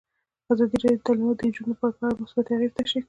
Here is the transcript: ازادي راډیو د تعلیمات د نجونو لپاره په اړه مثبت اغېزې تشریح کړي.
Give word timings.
ازادي 0.51 0.75
راډیو 0.79 0.99
د 1.01 1.05
تعلیمات 1.07 1.35
د 1.37 1.41
نجونو 1.47 1.69
لپاره 1.73 1.93
په 1.97 2.03
اړه 2.05 2.19
مثبت 2.23 2.45
اغېزې 2.53 2.75
تشریح 2.77 2.91
کړي. 2.91 2.99